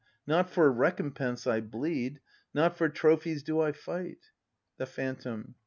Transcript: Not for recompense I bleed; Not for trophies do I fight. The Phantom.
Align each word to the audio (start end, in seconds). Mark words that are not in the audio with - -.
Not 0.25 0.49
for 0.49 0.71
recompense 0.71 1.45
I 1.45 1.61
bleed; 1.61 2.21
Not 2.55 2.75
for 2.75 2.89
trophies 2.89 3.43
do 3.43 3.59
I 3.61 3.71
fight. 3.71 4.31
The 4.77 4.87
Phantom. 4.87 5.53